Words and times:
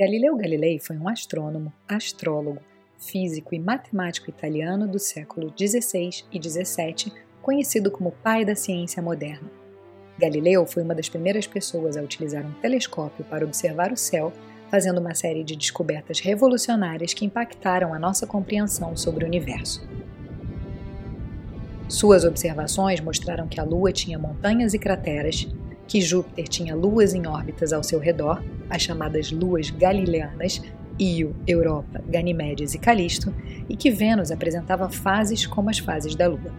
Galileu 0.00 0.34
Galilei 0.34 0.78
foi 0.78 0.96
um 0.96 1.06
astrônomo, 1.06 1.70
astrólogo, 1.86 2.62
físico 2.96 3.54
e 3.54 3.58
matemático 3.58 4.30
italiano 4.30 4.88
do 4.88 4.98
século 4.98 5.52
XVI 5.54 6.24
e 6.32 6.42
XVII, 6.42 7.12
conhecido 7.42 7.90
como 7.90 8.10
pai 8.10 8.42
da 8.42 8.54
ciência 8.54 9.02
moderna. 9.02 9.46
Galileu 10.18 10.64
foi 10.64 10.82
uma 10.82 10.94
das 10.94 11.10
primeiras 11.10 11.46
pessoas 11.46 11.98
a 11.98 12.02
utilizar 12.02 12.46
um 12.46 12.52
telescópio 12.62 13.26
para 13.26 13.44
observar 13.44 13.92
o 13.92 13.96
céu, 13.96 14.32
fazendo 14.70 15.02
uma 15.02 15.14
série 15.14 15.44
de 15.44 15.54
descobertas 15.54 16.18
revolucionárias 16.18 17.12
que 17.12 17.26
impactaram 17.26 17.92
a 17.92 17.98
nossa 17.98 18.26
compreensão 18.26 18.96
sobre 18.96 19.26
o 19.26 19.28
universo. 19.28 19.86
Suas 21.90 22.24
observações 22.24 23.00
mostraram 23.00 23.46
que 23.46 23.60
a 23.60 23.64
Lua 23.64 23.92
tinha 23.92 24.18
montanhas 24.18 24.72
e 24.72 24.78
crateras, 24.78 25.46
que 25.90 26.00
Júpiter 26.00 26.46
tinha 26.46 26.72
luas 26.72 27.14
em 27.14 27.26
órbitas 27.26 27.72
ao 27.72 27.82
seu 27.82 27.98
redor, 27.98 28.40
as 28.70 28.80
chamadas 28.80 29.32
luas 29.32 29.70
galileanas, 29.70 30.62
Io, 31.00 31.34
Europa, 31.48 32.00
Ganimedes 32.06 32.74
e 32.74 32.78
Calisto, 32.78 33.34
e 33.68 33.74
que 33.74 33.90
Vênus 33.90 34.30
apresentava 34.30 34.88
fases 34.88 35.48
como 35.48 35.68
as 35.68 35.80
fases 35.80 36.14
da 36.14 36.28
Lua. 36.28 36.54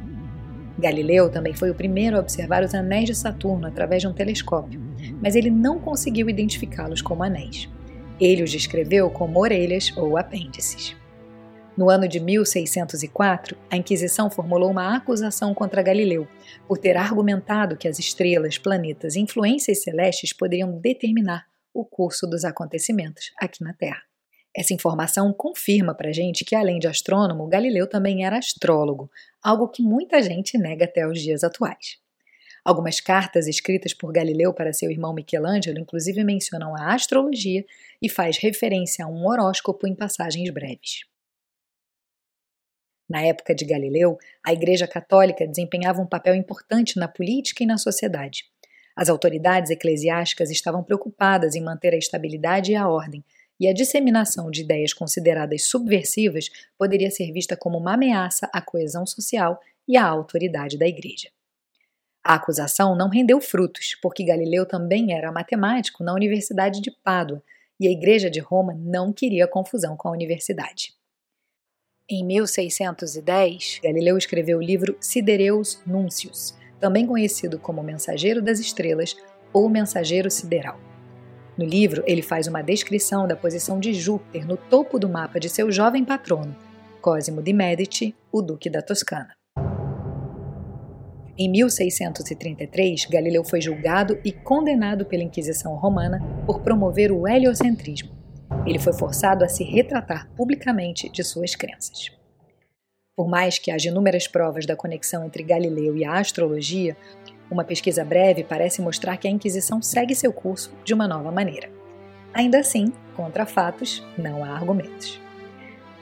Galileu 0.78 1.30
também 1.30 1.54
foi 1.54 1.72
o 1.72 1.76
primeiro 1.76 2.18
a 2.18 2.20
observar 2.20 2.62
os 2.62 2.76
anéis 2.76 3.06
de 3.06 3.16
Saturno 3.16 3.68
através 3.68 4.02
de 4.02 4.08
um 4.10 4.14
telescópio, 4.14 4.82
mas 5.22 5.34
ele 5.34 5.50
não 5.50 5.80
conseguiu 5.80 6.30
identificá-los 6.30 7.02
como 7.02 7.24
anéis. 7.24 7.70
Ele 8.20 8.44
os 8.44 8.52
descreveu 8.52 9.10
como 9.10 9.40
orelhas 9.40 9.94
ou 9.96 10.18
apêndices. 10.18 10.94
No 11.82 11.90
ano 11.90 12.08
de 12.08 12.20
1604, 12.20 13.58
a 13.68 13.76
Inquisição 13.76 14.30
formulou 14.30 14.70
uma 14.70 14.96
acusação 14.96 15.52
contra 15.52 15.82
Galileu 15.82 16.28
por 16.68 16.78
ter 16.78 16.96
argumentado 16.96 17.76
que 17.76 17.88
as 17.88 17.98
estrelas, 17.98 18.56
planetas 18.60 19.16
e 19.16 19.20
influências 19.20 19.82
celestes 19.82 20.32
poderiam 20.32 20.78
determinar 20.78 21.48
o 21.74 21.84
curso 21.84 22.28
dos 22.28 22.46
acontecimentos 22.46 23.32
aqui 23.36 23.64
na 23.64 23.74
Terra. 23.74 24.04
Essa 24.56 24.76
informação 24.76 25.34
confirma 25.34 25.96
para 25.96 26.10
a 26.10 26.14
gente 26.14 26.46
que, 26.46 26.54
além 26.56 26.78
de 26.78 26.88
astrônomo, 26.88 27.48
Galileu 27.48 27.90
também 27.90 28.26
era 28.26 28.38
astrólogo, 28.38 29.10
algo 29.42 29.68
que 29.68 29.82
muita 29.82 30.22
gente 30.22 30.60
nega 30.60 30.86
até 30.86 31.08
os 31.08 31.20
dias 31.20 31.44
atuais. 31.44 31.98
Algumas 32.64 33.02
cartas 33.02 33.48
escritas 33.48 33.92
por 33.92 34.14
Galileu 34.14 34.54
para 34.54 34.72
seu 34.72 34.92
irmão 34.92 35.16
Michelangelo, 35.16 35.80
inclusive, 35.80 36.24
mencionam 36.24 36.76
a 36.76 36.94
astrologia 36.94 37.66
e 38.00 38.08
faz 38.08 38.38
referência 38.38 39.04
a 39.04 39.08
um 39.08 39.28
horóscopo 39.28 39.88
em 39.88 39.96
passagens 39.96 40.52
breves. 40.52 41.10
Na 43.12 43.22
época 43.22 43.54
de 43.54 43.66
Galileu, 43.66 44.18
a 44.42 44.54
Igreja 44.54 44.88
Católica 44.88 45.46
desempenhava 45.46 46.02
um 46.02 46.06
papel 46.06 46.34
importante 46.34 46.98
na 46.98 47.10
política 47.10 47.62
e 47.62 47.68
na 47.68 47.78
sociedade. 47.78 48.46
As 48.96 49.10
autoridades 49.10 49.70
eclesiásticas 49.70 50.50
estavam 50.50 50.82
preocupadas 50.82 51.54
em 51.54 51.62
manter 51.62 51.94
a 51.94 51.98
estabilidade 51.98 52.72
e 52.72 52.76
a 52.76 52.88
ordem, 52.88 53.22
e 53.60 53.68
a 53.68 53.74
disseminação 53.74 54.50
de 54.50 54.62
ideias 54.62 54.94
consideradas 54.94 55.64
subversivas 55.64 56.50
poderia 56.78 57.12
ser 57.12 57.34
vista 57.34 57.58
como 57.58 57.78
uma 57.78 57.96
ameaça 57.96 58.50
à 58.54 58.62
coesão 58.62 59.06
social 59.06 59.60
e 59.86 59.98
à 59.98 60.06
autoridade 60.06 60.78
da 60.78 60.88
Igreja. 60.88 61.28
A 62.24 62.36
acusação 62.36 62.96
não 62.96 63.10
rendeu 63.10 63.42
frutos, 63.42 63.94
porque 64.02 64.24
Galileu 64.24 64.66
também 64.66 65.14
era 65.14 65.34
matemático 65.34 66.02
na 66.02 66.14
Universidade 66.14 66.80
de 66.80 66.92
Pádua 67.04 67.44
e 67.78 67.90
a 67.90 67.92
Igreja 67.92 68.30
de 68.30 68.40
Roma 68.40 68.74
não 68.74 69.12
queria 69.12 69.50
confusão 69.50 69.98
com 69.98 70.08
a 70.08 70.12
universidade. 70.12 71.01
Em 72.14 72.26
1610, 72.26 73.80
Galileu 73.82 74.18
escreveu 74.18 74.58
o 74.58 74.62
livro 74.62 74.98
Sidereus 75.00 75.82
Nuncius, 75.88 76.54
também 76.78 77.08
conhecido 77.08 77.58
como 77.58 77.82
Mensageiro 77.82 78.42
das 78.42 78.60
Estrelas 78.60 79.16
ou 79.54 79.70
Mensageiro 79.70 80.30
Sideral. 80.30 80.78
No 81.58 81.64
livro, 81.64 82.04
ele 82.06 82.22
faz 82.22 82.48
uma 82.48 82.62
descrição 82.62 83.26
da 83.26 83.34
posição 83.38 83.80
de 83.80 83.94
Júpiter 83.94 84.46
no 84.46 84.58
topo 84.58 85.00
do 85.00 85.08
mapa 85.08 85.40
de 85.40 85.48
seu 85.48 85.72
jovem 85.72 86.04
patrono, 86.04 86.54
Cosimo 87.02 87.42
de 87.42 87.54
Medici, 87.54 88.14
o 88.30 88.42
Duque 88.42 88.70
da 88.70 88.82
Toscana. 88.82 89.34
Em 91.38 91.50
1633, 91.50 93.06
Galileu 93.06 93.46
foi 93.46 93.62
julgado 93.62 94.20
e 94.26 94.34
condenado 94.34 95.06
pela 95.06 95.24
Inquisição 95.24 95.76
Romana 95.76 96.20
por 96.46 96.60
promover 96.60 97.10
o 97.10 97.26
heliocentrismo, 97.26 98.21
ele 98.66 98.80
foi 98.80 98.94
forçado 98.94 99.44
a 99.44 99.50
se 99.50 99.64
retratar 99.64 100.30
publicamente 100.36 101.10
de 101.10 101.24
suas 101.24 101.56
crenças. 101.56 102.12
Por 103.16 103.28
mais 103.28 103.60
que 103.60 103.72
haja 103.72 103.90
inúmeras 103.90 104.28
provas 104.28 104.66
da 104.66 104.76
conexão 104.76 105.26
entre 105.26 105.44
Galileu 105.44 105.96
e 105.96 106.06
a 106.06 106.14
astrologia, 106.14 106.96
uma 107.50 107.64
pesquisa 107.64 108.06
breve 108.06 108.44
parece 108.44 108.82
mostrar 108.82 109.18
que 109.18 109.28
a 109.28 109.32
Inquisição 109.32 109.82
segue 109.82 110.16
seu 110.16 110.32
curso 110.32 110.74
de 110.84 110.94
uma 110.94 111.08
nova 111.08 111.32
maneira. 111.32 111.70
Ainda 112.34 112.60
assim, 112.60 112.94
contra 113.16 113.46
fatos, 113.46 114.04
não 114.18 114.44
há 114.44 114.50
argumentos. 114.50 115.20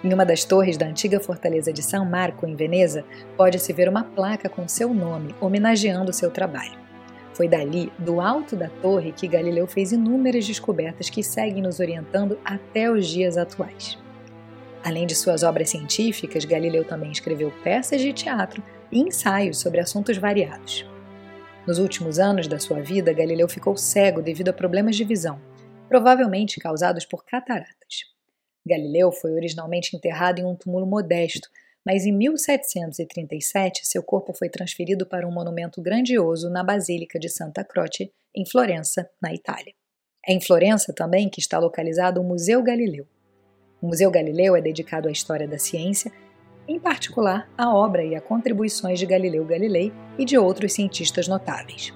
Em 0.03 0.13
uma 0.13 0.25
das 0.25 0.43
torres 0.43 0.77
da 0.77 0.85
antiga 0.85 1.19
fortaleza 1.19 1.73
de 1.73 1.81
San 1.81 2.05
Marco, 2.05 2.45
em 2.45 2.55
Veneza, 2.55 3.03
pode-se 3.35 3.73
ver 3.73 3.89
uma 3.89 4.03
placa 4.03 4.47
com 4.47 4.67
seu 4.67 4.93
nome, 4.93 5.35
homenageando 5.41 6.13
seu 6.13 6.31
trabalho. 6.31 6.88
Foi 7.33 7.47
dali, 7.47 7.91
do 7.97 8.19
alto 8.19 8.55
da 8.55 8.69
torre, 8.81 9.11
que 9.11 9.27
Galileu 9.27 9.67
fez 9.67 9.91
inúmeras 9.91 10.45
descobertas 10.45 11.09
que 11.09 11.23
seguem 11.23 11.61
nos 11.61 11.79
orientando 11.79 12.39
até 12.43 12.91
os 12.91 13.07
dias 13.07 13.37
atuais. 13.37 13.97
Além 14.83 15.05
de 15.05 15.15
suas 15.15 15.43
obras 15.43 15.69
científicas, 15.69 16.45
Galileu 16.45 16.85
também 16.85 17.11
escreveu 17.11 17.51
peças 17.63 18.01
de 18.01 18.13
teatro 18.13 18.63
e 18.91 18.99
ensaios 18.99 19.59
sobre 19.59 19.79
assuntos 19.79 20.17
variados. 20.17 20.85
Nos 21.67 21.79
últimos 21.79 22.17
anos 22.17 22.47
da 22.47 22.57
sua 22.57 22.81
vida, 22.81 23.13
Galileu 23.13 23.47
ficou 23.47 23.77
cego 23.77 24.21
devido 24.21 24.49
a 24.49 24.53
problemas 24.53 24.95
de 24.95 25.03
visão, 25.03 25.39
provavelmente 25.87 26.59
causados 26.59 27.05
por 27.05 27.25
cataratas. 27.25 28.05
Galileu 28.65 29.11
foi 29.11 29.33
originalmente 29.33 29.95
enterrado 29.95 30.39
em 30.39 30.45
um 30.45 30.55
túmulo 30.55 30.85
modesto, 30.85 31.49
mas 31.91 32.05
em 32.05 32.11
1737 32.11 33.81
seu 33.83 34.03
corpo 34.03 34.31
foi 34.31 34.47
transferido 34.47 35.07
para 35.07 35.27
um 35.27 35.31
monumento 35.31 35.81
grandioso 35.81 36.47
na 36.47 36.63
Basílica 36.63 37.17
de 37.17 37.27
Santa 37.27 37.63
Croce, 37.63 38.11
em 38.35 38.45
Florença, 38.45 39.09
na 39.19 39.33
Itália. 39.33 39.73
É 40.23 40.31
em 40.31 40.39
Florença 40.39 40.93
também 40.93 41.27
que 41.27 41.39
está 41.39 41.57
localizado 41.57 42.21
o 42.21 42.23
Museu 42.23 42.61
Galileu. 42.61 43.07
O 43.81 43.87
Museu 43.87 44.11
Galileu 44.11 44.55
é 44.55 44.61
dedicado 44.61 45.07
à 45.07 45.11
história 45.11 45.47
da 45.47 45.57
ciência, 45.57 46.11
em 46.67 46.79
particular 46.79 47.49
à 47.57 47.73
obra 47.73 48.03
e 48.03 48.15
a 48.15 48.21
contribuições 48.21 48.99
de 48.99 49.07
Galileu 49.07 49.43
Galilei 49.43 49.91
e 50.15 50.25
de 50.25 50.37
outros 50.37 50.73
cientistas 50.73 51.27
notáveis. 51.27 51.91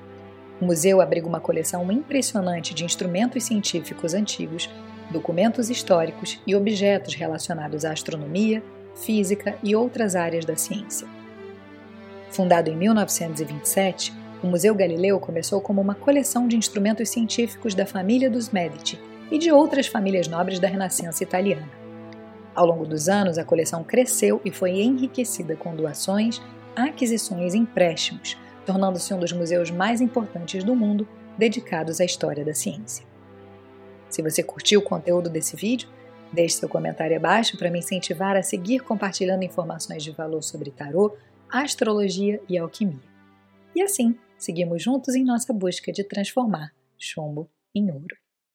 O 0.59 0.65
museu 0.65 1.01
abriga 1.01 1.27
uma 1.27 1.39
coleção 1.39 1.91
impressionante 1.91 2.73
de 2.73 2.83
instrumentos 2.83 3.43
científicos 3.43 4.15
antigos, 4.15 4.67
documentos 5.11 5.69
históricos 5.69 6.41
e 6.47 6.55
objetos 6.55 7.13
relacionados 7.13 7.85
à 7.85 7.91
astronomia, 7.91 8.63
física 8.95 9.57
e 9.63 9.75
outras 9.75 10.15
áreas 10.15 10.45
da 10.45 10.55
ciência. 10.55 11.07
Fundado 12.31 12.69
em 12.69 12.75
1927, 12.75 14.13
o 14.41 14.47
Museu 14.47 14.75
Galileu 14.75 15.19
começou 15.19 15.61
como 15.61 15.79
uma 15.79 15.95
coleção 15.95 16.47
de 16.47 16.57
instrumentos 16.57 17.09
científicos 17.09 17.73
da 17.73 17.85
família 17.85 18.29
dos 18.29 18.49
Medici 18.49 18.99
e 19.31 19.37
de 19.37 19.51
outras 19.51 19.87
famílias 19.87 20.27
nobres 20.27 20.59
da 20.59 20.67
Renascença 20.67 21.23
italiana. 21.23 21.69
Ao 22.53 22.65
longo 22.65 22.85
dos 22.85 23.07
anos, 23.09 23.37
a 23.37 23.45
coleção 23.45 23.83
cresceu 23.83 24.41
e 24.43 24.51
foi 24.51 24.81
enriquecida 24.81 25.55
com 25.55 25.75
doações, 25.75 26.41
aquisições 26.75 27.53
e 27.53 27.57
empréstimos, 27.57 28.37
tornando-se 28.65 29.13
um 29.13 29.19
dos 29.19 29.31
museus 29.31 29.71
mais 29.71 30.01
importantes 30.01 30.63
do 30.63 30.75
mundo 30.75 31.07
dedicados 31.37 31.99
à 31.99 32.05
história 32.05 32.45
da 32.45 32.53
ciência. 32.53 33.05
Se 34.09 34.21
você 34.21 34.43
curtiu 34.43 34.79
o 34.79 34.83
conteúdo 34.83 35.29
desse 35.29 35.55
vídeo, 35.55 35.89
Deixe 36.33 36.57
seu 36.57 36.67
comentário 36.67 37.15
abaixo 37.15 37.55
para 37.57 37.69
me 37.69 37.77
incentivar 37.77 38.35
a 38.35 38.41
seguir 38.41 38.79
compartilhando 38.79 39.43
informações 39.43 40.03
de 40.03 40.09
valor 40.09 40.41
sobre 40.41 40.71
tarô, 40.71 41.15
astrologia 41.47 42.41
e 42.49 42.57
alquimia. 42.57 42.99
E 43.75 43.81
assim, 43.83 44.17
seguimos 44.35 44.81
juntos 44.81 45.13
em 45.13 45.23
nossa 45.23 45.53
busca 45.53 45.91
de 45.91 46.03
transformar 46.03 46.73
chumbo 46.97 47.47
em 47.75 47.91
ouro. 47.91 48.22